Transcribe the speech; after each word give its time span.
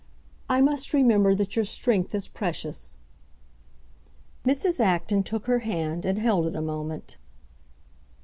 "I 0.49 0.61
must 0.61 0.93
remember 0.95 1.35
that 1.35 1.55
your 1.55 1.63
strength 1.63 2.15
is 2.15 2.27
precious." 2.27 2.97
Mrs. 4.43 4.79
Acton 4.79 5.21
took 5.21 5.45
her 5.45 5.59
hand 5.59 6.05
and 6.05 6.17
held 6.17 6.47
it 6.47 6.55
a 6.55 6.59
moment. 6.63 7.17